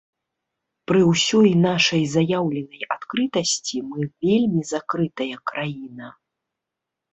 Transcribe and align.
Пры 0.91 1.01
ўсёй 1.11 1.49
нашай 1.65 2.03
заяўленай 2.13 2.81
адкрытасці 2.97 3.83
мы 3.91 4.09
вельмі 4.27 4.61
закрытая 4.73 5.35
краіна. 5.53 6.13